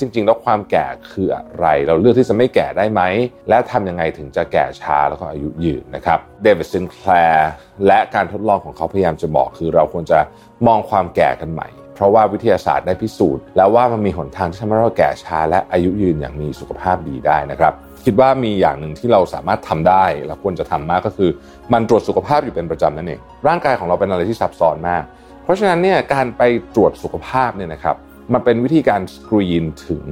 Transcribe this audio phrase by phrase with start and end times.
[0.00, 3.02] จริง ๆ แล้วความแก่คืออะไร เราเลือกที่จะไม่แก่ได้ไหม
[3.48, 7.50] และทำยังไงถึงจะแก่ช้าแล้วก็อายุยืนนะครับเดวิดซินแคลร์
[7.86, 10.18] และการทดลองของเขาพยายามจะบอกคือเราควรจะ
[10.66, 17.72] มองความแก่กันใหม่ เพราะว่าวิทยาศาสตร์ได้พิสูจน์ แล้วว่ามันมีหนทางที่ทำให้เราแก่ช้า และอายุยืนอย่างมีสุขภาพดีได้นะครับ
[18.04, 21.30] คิดว่ามีอย่างหนึ่งที่เราสามารถทำได้ และควรจะทำมากก็คือ
[21.72, 25.02] มันตรวจสุขภาพอยู่เป็นประจำนั่นเองร่างกายของเราเป็นอะไรที่ซับซ้อนมาก
[25.44, 26.42] เพราะฉะนั้นเนี่ยการไป
[26.74, 27.96] ตรวจสุขภาพเนี่ยนะครับ
[28.32, 30.04] มันเป็นวิธีการสกรีนถึง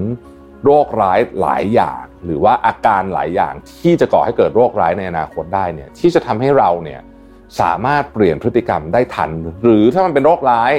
[0.65, 7.01] โรคร้ายหลายอย่าง หรือว่าอาการหลายอย่างที่จะก่อให้เกิดโรคร้ายในอนาคตได้เนี่ยที่จะทำให้เราเนี่ย
[7.61, 9.31] สามารถเปลี่ยนพฤติกรรมได้ทัน
[9.63, 10.73] หรือถ้ามันเป็นโรคร้าย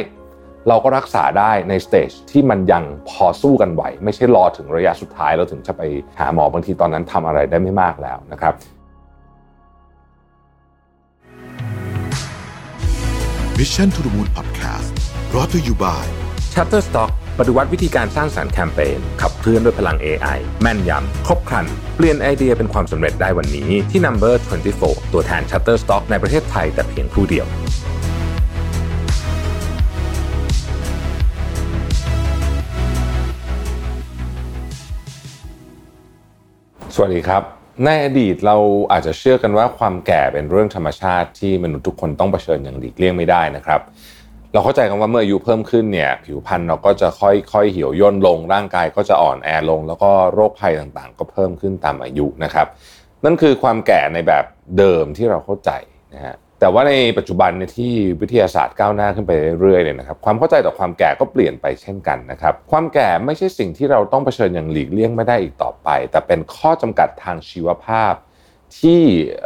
[0.68, 5.82] เราก็รักษาได้ใน stage ที่มันยังพอสู้กันไหว ไม่ใช่รอถึงระยะสุดท้ายแล้วถึงจะไป
[6.20, 8.54] หาหมอบางทีตอนนั้นทำอะไรได้ไม่มากแล้วนะครับ
[13.60, 14.92] Mission to the Moon Podcast
[15.32, 16.04] brought to you by
[16.54, 24.34] Shutterstock ปฏิวัติวิธีการสร้างสารรค์แคมเปญขับเคลื่อนด้วยพลัง AI แม่นยำ ครบครัน เปลี่ยนไอเดียเป็นความสำเร็จได้วันนี้ที่ Number
[24.74, 27.46] 24 ตัวแทน Shutterstock ในประเทศไทยแต่เพียงผู้เดียว
[36.96, 37.44] สวัสดีครับ
[37.86, 38.58] ในอดีตเรา
[38.92, 43.82] อาจจะเชื่อกันว่าความแก่เป็นเรื่องธรรมชาติที่มนุษย์ทุกคนต้องเผชิญอย่างหลีกเลี่ยงไม่ได้นะครับ
[44.56, 52.68] เราเข้าใจกันว่าเมื่ออายุเพิ่มขึ้นเนี่ยผิวพรรณเราก็จะค่อยๆเหี่ยวย่นลงร่างกายก็จะอ่อนแอลง แล้วก็โรคภัยต่างๆ ก็เพิ่มขึ้นตามอายุนะครับ
[53.26, 54.46] นั่นคือความแก่ในแบบ
[54.78, 55.72] เดิมที่เราเข้าใจ
[56.14, 68.14] นะฮะแต่ว่าในปัจจุบันเนี่ยที่วิทยาศาสตร์ก้าวหน้าขึ้นไปเรื่อยๆเนี่ยนะครับความเข้าใจต่อความแก่ก็เปลี่ยนไปเช่นกันนะครับความแก่ไม่ใช่สิ่งที่เราต้องเผชิญอย่างหลีกเลี่ยงไม่ได้อีกต่อไป แต่เป็นข้อจำกัดทางชีวภาพ
[68.80, 69.02] ที่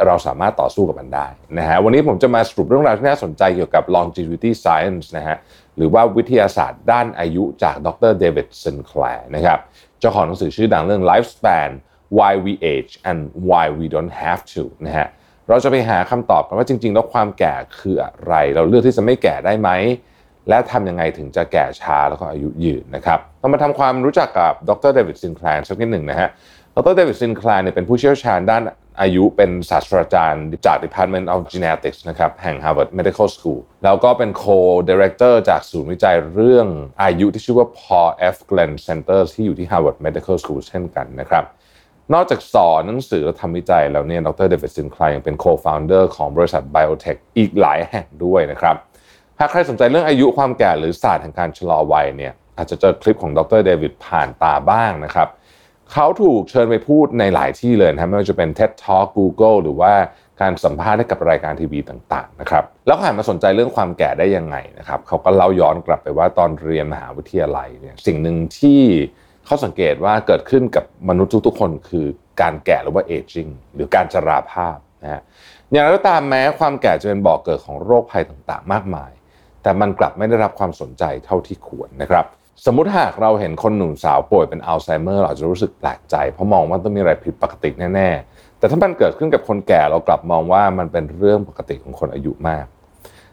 [0.06, 1.26] เราสามารถต่อสู้กับมันได้
[1.58, 5.36] นะฮะวันนี้ผมจะมาสรุปเรื่องราวที่น่าสนใจเกี่ยวกับ longevity science นะฮะ
[5.76, 8.12] หรือว่าวิทยาศาสตร์ด้านอายุจากดร.
[8.18, 9.58] David Sinclair นะครับ
[10.00, 11.70] เจ้าของหนังสือชื่อดังเรื่อง Lifespan
[12.18, 15.08] why we age and why we don't have to นะฮะ
[15.48, 19.70] เราจะไปหาคำตอบกันว่าจริง ๆ แล้วความแก่คืออะไร เราเลือกที่จะไม่แก่ได้ไหม
[20.48, 24.92] และทำยังไงถึงจะแก่ช้าแล้วก็อายุยืนนะครับเรามาทำความรู้จักกับดร.
[24.94, 26.28] David Sinclair สักนิดหนึ่งนะฮะ
[26.80, 28.62] ดรเดวิดซินคลร์เนี่ยเป็นผู้เชี่ยวชาญด้าน
[29.00, 36.66] อายุเป็นศาสตราจารย์จาก Department of Genetics นะครับแห่ง Harvard Medical School แล้วก็เป็น Co-Director จากศูนย์วิจัยเรื่อง
[37.02, 38.36] อายุที่ชื่อว่า Paul F.
[38.50, 41.44] Glenn Center ที่อยู่ที่ Harvard Medical School เช่นกันนะครับ
[42.14, 48.76] นอกจากสอนหนังสือและทำวิจัยแล้วเนี่ยดรเดวิดซินคลายยังเป็น co-founder ของบริษัท Biotech อีกหลายแห่งด้วยนะครับ
[49.38, 55.28] หากใครสนใจเรื่องอายุความแก่หรือศาสตร์แห่งการชะลอวัยเนี่ยอาจจะเจอคลิปของดรเดวิดผ่านตาบ้างนะครับ
[55.92, 59.92] เขาถูกเชิญไปพูดในหลายที่เลยนะไม่ว่าจะเป็น TED Talk Google หรือว่า
[60.40, 68.82] การสัมภาษณ์ให้กับรายการทีวีต่างๆนะครับแล้วเขาหันมาสนใจเรื่องความแก่ได้ยังไงนะครับเขาก็เล่าย้อนกลับไปว่าตอนเรียนมหาวิทยาลัยเนี่ยสิ่งหนึ่งที่
[69.46, 72.06] เขาสังเกตว่าเกิดขึ้นกับมนุษย์ทุกๆคนคือ
[72.42, 75.22] การแก่หรือว่า aging หรือการชราภาพนะฮะ
[75.72, 79.12] อย่างไรก็ตามแม้ความแก่จะเป็นบ่อกเกิดของโรคภัยต่างๆ มากมาย
[79.62, 82.26] แต่มันกลับไม่ได้รับความสนใจเท่าที่ควรนะครับ
[82.66, 92.64] สมมติหากเราเห็นคนหนุ่มสาวป่วยเป็นอัลไซเมอร์เราจะรู้สึกแปลกใจ เพราะมองว่าต้องมีอะไรผิดปกติแน่ ๆ แต่ถ้ามันเกิดขึ้นกับคนแก่เรากลับมองว่ามันเป็นเรื่องปกติของคนอายุมาก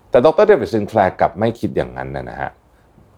[0.09, 0.45] แต่ดร.
[0.45, 2.51] David Sinclair กลับไม่คิดอย่างนั้นนะฮะ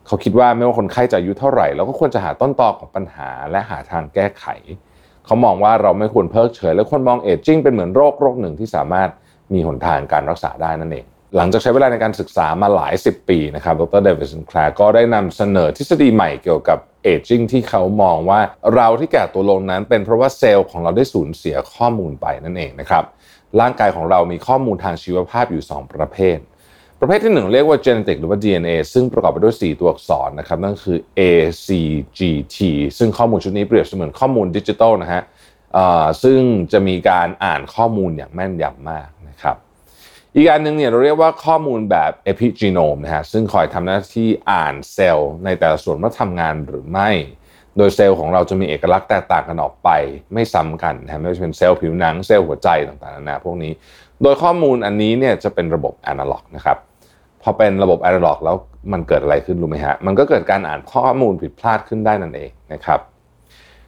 [0.08, 4.46] เขาคิดว่าไม่ว่าคนไข้จะอายุเท่าไหร่เราก็ควรจะหาต้นตอของปัญหาและหาทางแก้ไข
[5.26, 9.10] เขามองว่าเราไม่ควรเพิกเฉย และควรมอง aging เป็นเหมือนโรคโรคหนึ่งที่สามารถ
[9.54, 18.40] มีหนทางการรักษาได้นั่นเอง หลังจากใช้เวลาในการศึกษามาหลาย 10 ปีนะครับ ดรเดวิดซินแคลร์ก็ได้นำเสนอทฤษฎีใหม่เกี่ยวกับเอจิ้งที่เขามองว่า
[18.76, 23.04] เราที่แก่ตัวลงนั้น เป็นเพราะว่าเซลล์ของเราได้สูญเสียข้อมูลไปนั่นเองนะครับ
[23.60, 26.38] ร่างกายของเรามีข้อมูลทางชีวภาพอยู่ 2 ประเภท
[27.00, 31.22] ประเภทที่ 1 เรียกว่า genetic หรือว่า DNA ซึ่งประกอบไปด้วย 4 ตัวอักษรนะครับ นั่นคือ A
[31.66, 31.68] C
[32.18, 32.20] G
[32.56, 32.58] T
[32.98, 35.24] ซึ่งข้อมูลชุดนี้เปรียบเสมือนข้อมูลดิจิทัลนะฮะ
[36.24, 36.40] ซึ่ง
[36.72, 39.58] จะมีการอ่านข้อมูลอย่างแม่นยำมากนะครับ
[40.36, 47.10] อีกอันหนึ่งเนี่ยเราเรียกว่าข้อมูลแบบ epigenome นะฮะซึ่งคอยทำหน้าที่อ่านเซลล์ในแต่ละส่วนว่าทำงานหรือไม่
[47.78, 49.90] โดยเซลล์ของเราจะมีเอกลักษณ์แตกต่างกันออกไป
[50.34, 53.72] ไม่ซ้ำกันนะไม่ว่าจะเป็นเซลล์ผิวหนังเซลล์หัวใจต่างๆนานาพวกนี้
[54.24, 56.78] โดยข้อมูลอันนี้เนี่ยจะเป็นระบบแอนาล็อกนะครับ
[57.42, 58.56] พอเป็นระบบแอนาล็อกแล้ว
[58.92, 63.00] มันเกิดอะไรขึ้นรู้ไหมฮะมันก็เกิดการอ่านข้อมูลผิดพลาดขึ้นได้นั่นเองนะครับ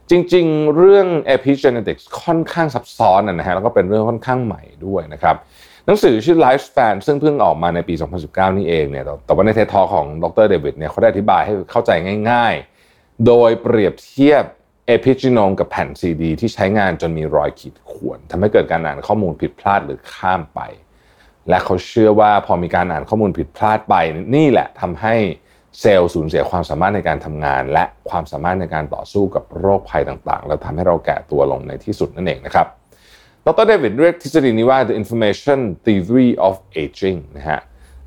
[0.10, 5.36] จริงๆ เรื่อง epigenetics ค่อนข้างซับซ้อนนะฮะแล้วก็เป็นเรื่องค่อนข้างใหม่ด้วยนะครับ
[5.86, 7.94] หนังสือชื่อ Lifespan ซึ่งเพิ่งออกมาในปี
[8.26, 11.92] 2019 นี่เองเนี่ยแต่ว่าในเททอของดรเดวิดเนี่ยเขาได้อธิบายให้เข้าใจ
[12.30, 12.54] ง่าย
[12.90, 14.44] ๆ โดยเปรียบเทียบ
[14.96, 20.62] epigenome กับแผ่นซีดี ที่ใช้งานจนมีรอยขีดข่วนทำให้เกิดการอ่านข้อมูลผิดพลาดหรือข้ามไป
[21.50, 23.96] และเขาเชื่อว่าพอมีการอ่านข้อมูลผิดพลาดไป
[24.36, 25.16] นี่แหละทำให้
[25.80, 32.68] เซลล์สูญเสียความสามารถในการทำงาน และความสามารถในการต่อสู้กับโรคภัยต่างๆ แล้วทำให้เราแก่ตัวลงในที่สุดนั่นเองนะครับ
[33.48, 37.60] ดรเดวิดเรียกทฤษฎีนี้ว่า the information theory of aging นะฮะ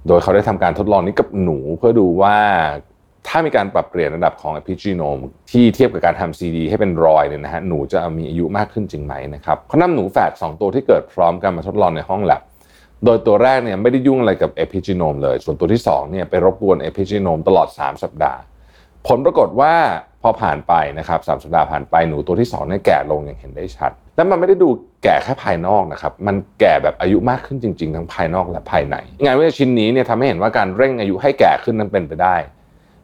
[0.06, 2.36] โดยเขาได้ทำการทดลองนี้กับหนูเพื่อดูว่า
[3.28, 12.42] ถ้ามีการปรับเปลี่ยนระดับของ epigenome ที่เทียบกับการทำ CD ให้เป็นรอยเนี่ยนะฮะหนูจะมีอายุมากขึ้นจริงไหมนะครับเขานำหนูแฝด2 ตัวที่เกิดพร้อมกันมาทดลองในห้องแลบ
[13.04, 18.40] โดยตัวแรกเนี่ยไม่ได้ยุ่งอะไรกับ epigenome เลย ส่วนตัวที่2เนี่ยไปรบกวน epigenome ตลอด 3 สัปดาห์
[19.06, 19.74] ผลปรากฏว่า
[20.24, 24.68] พอผ่านไปนะครับสามสัปดาห์ผ่านไปหนูตัวที่2เนี่ยแก่ลงอย่างเห็นได้ชัด และมันไม่ได้ดู
[25.04, 32.36] แก่แค่ภายนอกนะครับ มันแก่แบบอายุมากขึ้นจริง ๆ ทั้งภายนอกและภายใน งานวิจัยชิ้นนี้เนี่ยทำให้เห็นว่าการเร่งอายุให้แก่ขึ้นนั้นเป็นไปได้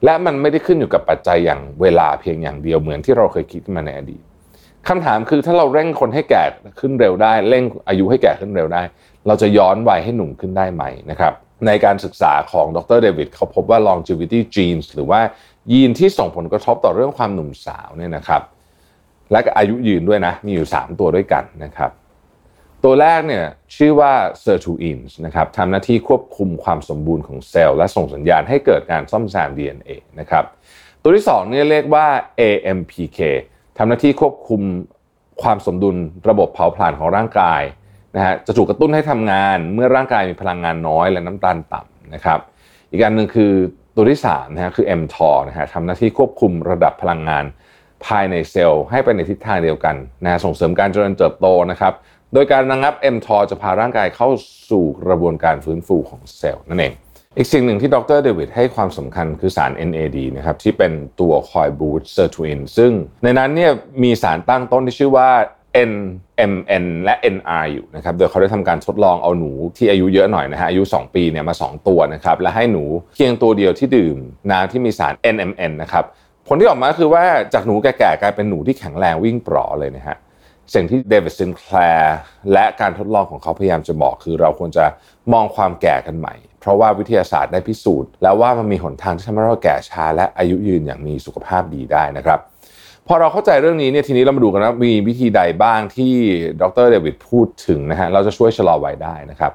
[0.05, 4.23] และมันไม่ได้ขึ้นอยู่กับปัจจัยอย่างเวลาเพียงอย่างเดียวเหมือนที่เราเคยคิดมาในอดีต
[4.89, 6.43] คำถามคือถ้าเราเร่งคนให้แก่
[6.81, 8.83] ขึ้นเร็วได้ เร่งอายุให้แก่ขึ้นเร็วได้
[9.27, 11.33] เราจะย้อนวัยให้หนุ่มขึ้นได้ไหมนะครับ
[11.67, 15.21] ในการศึกษาของดรเดวิดเขาพบว่า longevity genes หรือว่า
[15.73, 18.43] ยีนที่ส่งผลกระทบต่อเรื่องความหนุ่มสาวเนี่ยนะครับ
[19.33, 21.91] และก็อายุยืนด้วยนะ มีอยู่ 3 ตัวด้วยกันนะครับ
[22.85, 23.45] ตัวแรกเนี่ย
[23.77, 24.13] ชื่อว่า
[24.45, 29.91] sirtuins นะครับทำหน้าที่ควบคุมความสมบูรณ์ของเซลล์ และส่งสัญญาณให้เกิดการซ่อมแซม DNA
[30.21, 30.45] นะครับ
[31.03, 32.07] ตัวที่2เนี่ยเรียกว่า
[32.41, 33.19] AMPK
[33.79, 34.63] ทำหน้าที่ควบคุม
[35.43, 35.97] ความสมดุล
[36.29, 37.63] ระบบเผาผลาญของร่างกาย
[38.17, 42.39] นะฮะจะถูกกระตุ้นให้ทำงานเมื่อร่างกายมีพลังงานน้อยและน้ำตาลต่ำนะครับ
[42.91, 43.53] อีกการหนึ่งคือ
[43.97, 47.45] ตัวที่3นะฮะคือ mTOR นะฮะทำหน้าที่ควบคุมระดับพลังงาน
[48.07, 51.93] ภายในเซลล์ให้ไปในทิศทางเดียวกันนะส่งเสริมการเจริญเติบโตนะครับ
[52.35, 54.29] โดยการระงับ mTOR จะพาร่างกายเข้า
[54.71, 56.95] สู่กระบวนการฟื้นฟูของเซลล์นั่นเอง
[57.39, 62.93] อีกสิ่งหนึ่งที่ดรเดวิดให้ความสำคัญคือสาร NAD นะครับที่เป็นตัวคอย boost sirtuin ซึ่ง
[63.25, 63.73] ในนั้นเนี่ย
[64.03, 65.31] มีสารตั้งต้นที่ชื่อว่า
[65.91, 72.85] NMN และ NR อยู่นะครับ โดยเขาได้ทำการทดลองเอาหนูที่อายุเยอะหน่อยนะฮะอายุ 2 ปีเนี่ยมา 2 ตัวนะครับ และให้หนู
[73.15, 74.17] เพียงตัวเดียวที่ดื่ม
[74.51, 76.05] น้ำที่มีสาร NMN นะครับ
[76.47, 77.25] ผลที่ออกมาคือว่า
[77.55, 80.17] จากหนูแก่ๆกลายเป็นหนูที่แข็งแรงวิ่งปร๋อเลยนะฮะ
[80.75, 82.19] สิ่งที่เดวิดซินแคลร์
[82.53, 84.85] และการทดลองของเขาพยายามจะบอกคือเราควรจะ
[85.33, 92.41] มองความแก่กันใหม่ เพราะว่าวิทยาศาสตร์ได้พิสูจน์ แล้วว่ามันมีหนทางที่ทำให้เราแก่ช้าและอายุยืนอย่างมีสุขภาพดีได้นะครับ
[93.07, 96.15] พอเราเข้าใจเรื่องนี้เนี่ยทีนี้เรามาดูกันว่ามีวิธีใดบ้างที่
[96.63, 99.53] ดรเดวิดพูดถึงนะฮะเราจะช่วยชะลอวัยได้นะครับ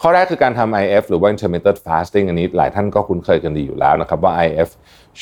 [0.00, 4.68] ข้อแรกคือการทำ IF หรือว่า intermittent fasting อันนี้หลายท่านก็คุ้นเคยกันดีอยู่แล้วนะครับว่า IF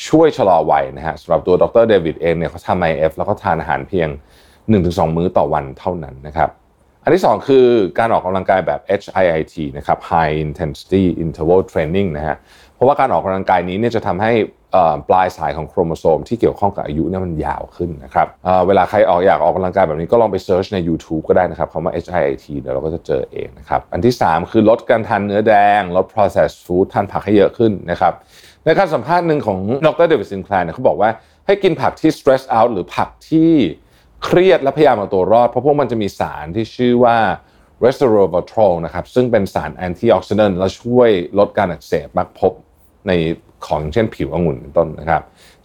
[0.07, 4.09] ช่วยชะลอวัยนะฮะสำหรับตัวดรเดวิดเองเนี่ยเขาทำ IF แล้วก็ทานอาหารเพียง
[4.63, 6.49] 1-2 มื้อต่อวันเท่านั้นนะครับ
[7.07, 7.67] อันที่ 2 คือ
[7.99, 12.37] การออกกำลังกายแบบ HIIT นะครับ High Intensity Interval Training นะฮะ
[12.75, 14.31] เพราะว่าการออกกำลังกายนี้เนี่ยจะทำให้
[15.09, 18.27] ปลายสายของโครโมโซมที่เกี่ยวข้องกับอายุเนี่ยมันยาวขึ้นนะครับ
[18.67, 28.13] เวลาใครออกอยากออกกำลังกายแบบนี้ก็ลองไป search ใน YouTube ก็ได้นะครับคำว่า HIIT เดี๋ยวเราก็จะเจอเองนะครับอันที่ 3 คือลดการทานเนื้อแดง ลด processed food ทานผักให้เยอะขึ้นนะครับ
[28.65, 31.09] ในการสัมภาษณ์หนึ่งของดรเดวิดซินแคลร์เขาบอกว่า
[31.45, 33.51] ให้กินผักที่ stress out หรือผักที่
[34.23, 37.17] เครียดและพยายามเอาตัวรอด เพราะพวกมันจะมีสารที่ชื่อว่า
[37.83, 41.09] resveratrol นะครับซึ่งเป็นสาร antioxidant และช่วย
[41.39, 42.53] ลดการอักเสบมักพบ
[43.07, 43.11] ใน
[43.65, 45.21] ของเช่นผิวองุ่นเป็นต้นนะครับ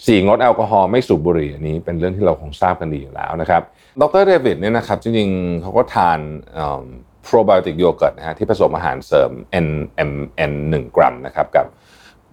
[0.07, 3.63] สี่งดแอลกอฮอล์ไม่สูบบุหรี่อันนี้เป็นเรื่องที่เราคงทราบกันดีอยู่แล้วนะครับ
[4.01, 6.19] ดรเดวิดเนี่ยนะครับจริงๆเขาก็ทาน
[7.25, 9.31] โปรไบโอติกโยเกิร์ตนะฮะที่ผสมอาหารเสริม
[9.67, 11.67] NMN 1 กรัมนะครับกับ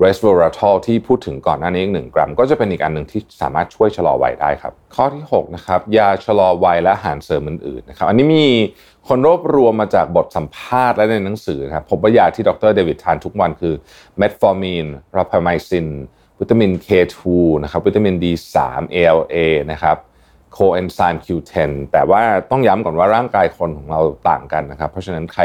[0.03, 8.47] resveratrol ที่พูดถึงก่อนหน้านี้อีกหนึ่งกรัม ก็จะเป็นอีกอันหนึ่งที่สามารถช่วยชะลอวัยได้ครับ ข้อที่6นะครับยาชะลอวัยและอาหารเสริมอื่นๆนะครับอันนี้มี
[9.07, 13.73] คนรวบรวมมาจากบทสัมภาษณ์และในหนังสือครับพบว่ายาที่ดรเดวิดทานทุกวันคือ
[14.17, 14.85] metformin
[15.17, 15.87] rapamycin
[16.39, 17.21] วิตามิน K2
[17.63, 18.55] นะครับวิตามิน D3
[18.95, 19.37] ALA
[19.71, 19.97] นะครับ
[20.53, 25.43] โคเอนไซม์ Q10 แต่ว่าต้องย้ำก่อนว่าร่างกายคนของเราต่างกันนะครับ เพราะฉะนั้นใคร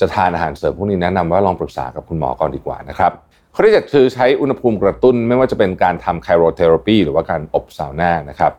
[0.00, 3.12] จะทานอาหารเสริมพวกนี้แนะนำว่าลองปรึกษากับคุณหมอก่อนดีกว่านะครับ
[3.56, 8.52] ข้อที่7คือใช้อุณหภูมิกระตุ้นไม่ว่าจะเป็นการทำ cryotherapy หรือว่าการอบซาวน่านะครับ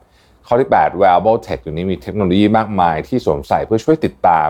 [0.47, 4.49] ข้อที่ 8 wearable tech อยู่นี้มีเทคโนโลยีมากมายที่สวมใส่เพื่อช่วยติดตาม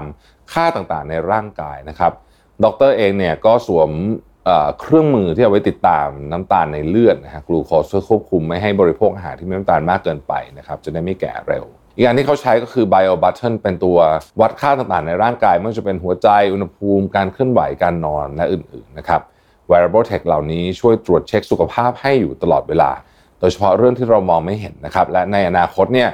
[0.54, 2.12] ค่าต่างๆ ในร่างกายนะครับ
[2.64, 3.90] ดรเองเนี่ยก็สวม
[4.80, 13.98] เครื่องมือที่เอาไว้ติดตามน้ำตาลในเลือดนะฮะกลูโคสเพื่อควบคุมไม่ให้บริโภคอาหารที่มีน้ำตาลมากเกินไปนะครับจะได้ไม่แก่เร็ว อีกอย่างที่เขาใช้ก็คือ Bio Button เป็นตัว
[14.42, 19.22] วัดค่าต่างๆ ในร่างกายไม่ว่าจะเป็นหัวใจอุณหภูมิการเคลื่อนไหวการนอนและอื่นๆนะครับ
[19.72, 22.92] wearable tech เหล่านี้ช่วยตรวจเช็คสุขภาพให้อยู่ตลอดเวลา
[23.40, 26.10] โดยเฉพาะเรื่องที่เรามองไม่เห็นนะครับ และในอนาคตเนี่ย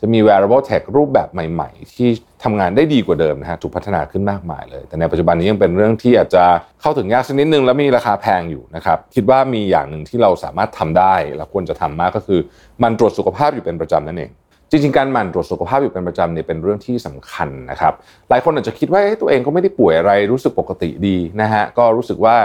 [0.00, 2.08] จะมี wearable tech รูปแบบใหม่ ๆ ที่
[2.44, 6.44] ทำงานได้ดีกว่าเดิมนะฮะถูกพัฒนาขึ้นมากมายเลย แต่ในปัจจุบันนี้ยังเป็นเรื่องที่อาจจะ
[6.80, 12.40] เข้าถึงยากสักนิดนึง และมีราคาแพงอยู่นะครับ คิดว่ามีอย่างหนึ่งที่เราสามารถทำได้ และควรจะทำมากก็คือ
[12.82, 14.30] มันตรวจสุขภาพอยู่เป็นประจำนั่นเอง
[14.70, 17.92] จริงๆ การหมั่นตรวจสุขภาพอยู่เป็นประจำเนี่ยเป็นเรื่องที่สำคัญนะครับ
[18.28, 22.36] หลายคนอาจจะคิดว่าตัวเองก็ไม่ได้ป่วยอะไรรู้สึกปกติดีนะฮะก็รู้สึกว่า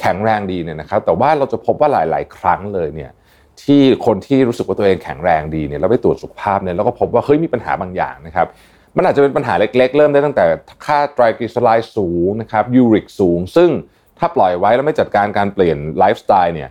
[0.00, 3.10] แข็งแรงดีเนี่ยนะครับแต่ว่าเราจะพบว่าหลาย ๆ ครั้งเลยเนี่ย
[3.62, 8.46] ที่คนที่รู้สึกว่าตัวเองแข็งแรงดีเนี่ยแล้วไปตรวจสุขภาพเนี่ยแล้วก็พบว่าเฮ้ยมีปัญหาบางอย่างนะครับ
[8.96, 10.44] มันอาจจะเป็นปัญหาเล็ก ๆ เริ่มได้ตั้งแต่
[10.84, 13.70] ค่าไตรกลีเซอไรด์สูงนะครับยูริกสูง ซึ่ง
[14.18, 16.70] ถ้าปล่อยไว้แล้วไม่จัดการการเปลี่ยนไลฟ์สไตล์เนี่ย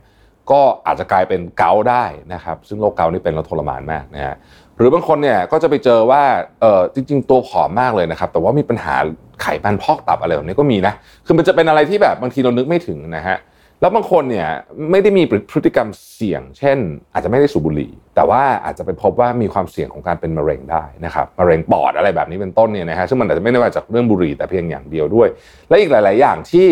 [0.51, 4.35] ก็อาจจะกลายเป็นเกาได้นะครับซึ่งโรคเกาต์นี่เป็นแล้วทรมานมากนะฮะ
[4.77, 6.23] หรือบางคนเนี่ยก็จะไปเจอว่า
[6.61, 8.95] เออจริง ๆ ตัวผอมมากเลยนะครับ แต่ว่ามีปัญหา
[9.41, 10.93] ไขมันพอกตับอะไรแบบนี้ก็มีนะ
[11.25, 13.37] คือมันจะเป็นอะไรที่แบบบางทีเรานึกไม่ถึงนะฮะ
[13.81, 14.47] แล้วบางคนเนี่ย
[14.91, 16.77] ไม่ได้มีพฤติกรรมเสี่ยง เช่น
[17.13, 25.27] อาจจะไม่ได้สูบบุหรี่ แต่ว่าอาจจะไปพบว่ามีความเสี่ยงของการเป็นมะเร็งได้นะครับมะเร็งปอดอะไรแบบนี้เป็นต้นเนี่ยนะฮะซึ่งมันอาจจะไม่ได้มาจากเรื่องบุหรี่แต่เพียงอย่างเดียวด้วย
[25.69, 26.67] และอีกหลาย ๆ อย่างที่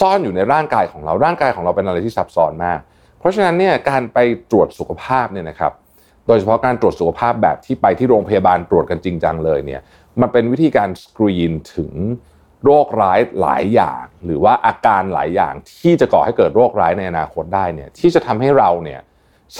[0.00, 2.78] ซ่อนอยู่ในร่างกายของเราร่างกายของเราเป็นอะไรที่ซับซ้อนมาก
[3.18, 4.18] เพราะฉะนั้นเนี่ยการไป
[4.50, 5.72] ตรวจสุขภาพเนี่ยนะครับ
[6.26, 9.80] โดยเฉพาะการตรวจสุขภาพแบบที่ไปที่โรงพยาบาลตรวจกันจริงจังเลยเนี่ย
[10.20, 11.92] มันเป็นวิธีการสกรีนถึง
[12.64, 19.00] โรคร้ายหลายอย่าง หรือว่าอาการหลายอย่างที่จะก่อให้เกิดโรคร้ายในอนาคตได้เนี่ยที่จะทำให้เราเนี่ย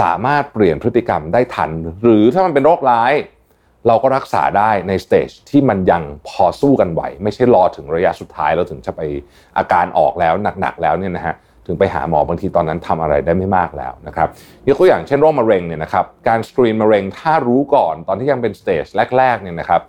[0.00, 1.70] สามารถเปลี่ยนพฤติกรรมได้ทัน
[2.02, 3.12] หรือถ้ามันเป็นโรคร้าย
[3.86, 9.00] เราก็รักษาได้ใน stage ที่มันยังพอสู้กันไหว ไม่ใช่รอถึงระยะสุดท้ายแล้วถึงจะไป
[9.58, 11.34] อาการออกแล้วหนักๆแล้วเนี่ยนะฮะ
[11.66, 14.28] ถึงไปหาหมอบางทีตอนนั้นทำอะไรได้ไม่มากแล้วนะครับ
[14.68, 18.84] ยกตัวอย่างเช่นโรคมะเร็งเนี่ยนะครับการสกรีนมะเร็งถ้ารู้ก่อนตอนที่ยังเป็น stage
[19.16, 19.80] แรกๆเนี่ยนะครับ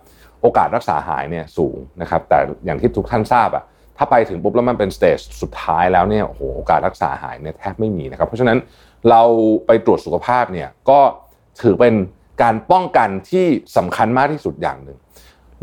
[0.42, 3.64] โอกาสรักษาหายเนี่ยสูงนะครับแต่อย่างที่ทุกท่านทราบอะ
[3.96, 8.58] ถ้าไปถึงปุ๊บแล้วมันเป็นสเตจสุดท้ายแล้วเนี่ยโอ้โหโอกาสรักษาหายเนี่ยแทบไม่มีนะครับเพราะฉะนั้น
[9.10, 9.22] เรา
[9.66, 11.00] ไปตรวจสุขภาพเนี่ยก็
[11.62, 11.94] ถือเป็น
[12.42, 14.98] การป้องกันที่สำคัญมากที่สุดอย่างหนึ่ง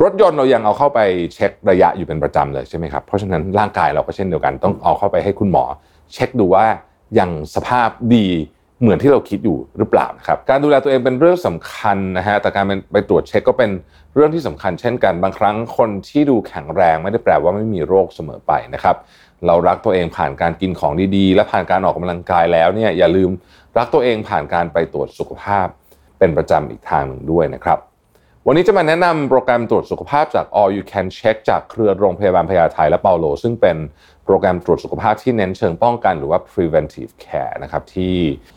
[0.04, 1.00] รถยนต์เรายังเอาเข้าไป
[1.34, 5.66] เช็คระยะอยู่เป็นประจำเลยใช่ไหมครับเพราะฉะนั้นร่างกายเราก็เช่นเดียวกันต้องเอาเข้าไปให้คุณหมอ
[6.14, 6.66] เช็คดูว่า
[7.20, 8.28] ยังสภาพดี
[8.82, 13.72] เหมือนที่เราคิดอยู่หรือเปล่านะครับการดูแลตัวเองเป็นเรื่องสำคัญนะฮะแต่การไปตรวจเช็คก็เป็น
[14.16, 18.96] เรื่องที่สำคัญเช่นกันบางครั้งคนที่ดูแข็งแรงไม่ได้แปลว่าไม่มีโรคเสมอไปนะครับ
[19.48, 23.30] เรารักตัวเองผ่านการกินของดีๆ และผ่านการออกกำลังกายแล้วเนี่ยอย่าลืม
[23.78, 25.68] รักตัวเองผ่านการไปตรวจสุขภาพ
[26.20, 27.80] เป็นประจำอีกทางหนึ่งด้วยนะครับ
[28.48, 33.78] วันนี้จะมาแนะนำโปรแกรมตรวจสุขภาพจาก All You Can Check จากเครือโรงพยาบาลพญาไทและเปาโล ซึ่งเป็น
[34.26, 38.16] โปรแกรมตรวจสุขภาพที่เน้นเชิงป้องกันหรือว่า preventive care นะครับที่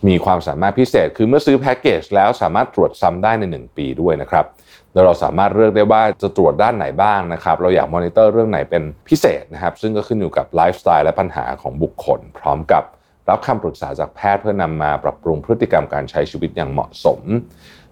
[0.09, 4.45] มีความสามารถพิเศษ คือเมื่อซื้อแพ็กเกจแล้วสามารถตรวจซ้ำได้ใน 1 ปีด้วยนะครับ
[4.93, 12.85] โดยเราสามารถเลือกได้ว่าจะตรวจด้านไหนบ้างนะครับ เราอยากมอนิเตอร์เรื่องไหนเป็นพิเศษนะครับ ซึ่งก็ขึ้นอยู่กับไลฟ์สไตล์และปัญหาของบุคคล พร้อมกับ
[13.29, 17.21] รับคำปรึกษาจากแพทย์เพื่อนำมาปรับปรุงพฤติกรรมการใช้ชีวิตอย่างเหมาะสม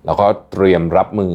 [0.05, 1.35] แล้วก็เตรียมรับมือ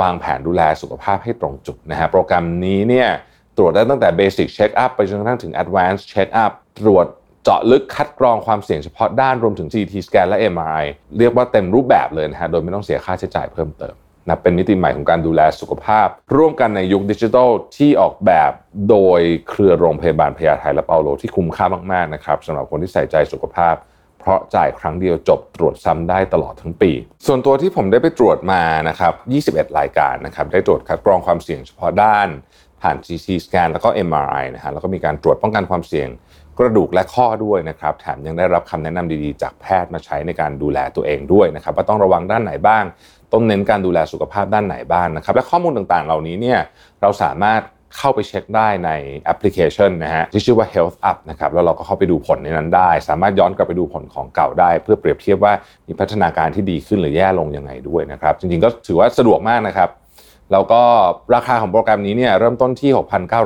[0.00, 3.08] วางแผนดูแลสุขภาพให้ตรงจุดนะฮะโปรแกรมนี้เนี่ย
[3.56, 7.06] ตรวจได้ตั้งแต่ Basic Check Up ไปจนกระทั่งถึง Advanced Check Up ตรวจ
[7.44, 10.84] เจาะลึกคัดกรองความเสี่ยงเฉพาะด้านรวมถึง CT scan และ MRI
[11.18, 13.94] เรียกว่าเต็มรูปแบบเลยนะฮะโดยไม่ต้องเสียค่าใช้จ่ายเพิ่มเติม
[14.28, 18.52] นะเป็นมิติใหม่ของการดูแลสุขภาพ ร่วมกันในยุคดิจิทัลที่ออกแบบ
[18.90, 23.74] โดยเครือโรงพยาบาลพญาไทและเปาโลที่คุ้มค่ามากๆนะครับสำหรับคนที่ใส่ใจสุขภาพ
[24.20, 26.92] เพราะจ่ายครั้งเดียวจบตรวจซ้ำได้ตลอดทั้งปี
[27.26, 29.14] ส่วนตัวที่ผมได้ไปตรวจมานะครับ
[29.66, 32.28] 21 รายการนะครับ ได้ตรวจคัดกรองความเสี่ยงเฉพาะด้าน
[32.82, 36.08] ผ่าน CT scan แล้วก็ MRI นะฮะ แล้วก็มีการตรวจป้องกันความเสี่ยง
[36.58, 42.84] กระดูกและข้อด้วยนะครับ แถมยังได้รับคำแนะนำดีๆ จากแพทย์มาใช้ในการดูแลตัวเองด้วยนะครับ ว่าต้องระวังด้านไหนบ้าง
[43.32, 46.60] ต้องเน้นการดูแลสุขภาพด้านไหนบ้างนะครับ และข้อมูลต่างๆ เหล่านี้เนี่ย
[47.02, 47.60] เราสามารถ
[47.96, 55.52] เข้าไปเช็คได้ในแอปพลิเคชันนะฮะที่ชื่อว่า Health Up นะครับแล้วเราก็เข้าไปดูผลในนั้นได้ สามารถย้อนกลับไปดูผลของเก่าได้ เพื่อเปรียบเทียบว่า
[55.86, 59.90] มีพัฒนาการที่ดีขึ้นหรือแย่ลงยังไงด้วยนะครับ จริงๆก็ถือว่าสะดวกมากนะครับ
[60.52, 60.82] แล้วก็
[61.34, 62.90] ราคาของโปรแกรมนี้เนี่ยเริ่มต้นที่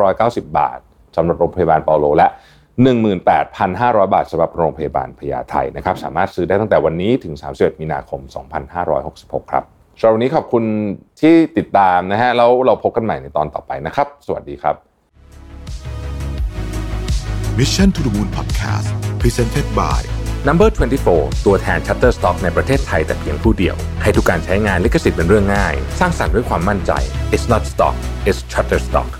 [0.00, 0.78] 6,990 บาท
[1.16, 2.28] สำหรับโรงพยาบาลเปาโลและ
[3.20, 8.20] 18,500 บาทสำหรับโรงพยาบาลพญาไทนะครับสามารถซื้อได้ตั้งแต่วันนี้ถึง 31 มีนาคม
[8.86, 9.64] 2566 ครับ
[10.00, 10.64] สำหรับวันนี้ขอบคุณ
[11.20, 14.76] ที่ติดตามนะฮะแล้วเราพบกันใหม่ในตอนต่อไปนะครับ สวัสดีครับ
[17.58, 18.88] Mission to the Moon Podcast
[19.20, 20.00] Presented by
[20.48, 20.68] Number
[21.06, 26.92] 24 ตัวแทน Shutterstock ในประเทศไทยแต่เพียงผู้เดียว ให้ทุกการใช้งานลิขสิทธิ์เป็นเรื่องง่าย สร้างสรรค์ด้วยความมั่นใจ
[27.34, 27.96] It's not stock
[28.28, 29.10] it's Shutterstock